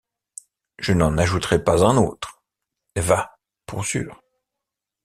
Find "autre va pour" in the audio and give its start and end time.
1.95-3.85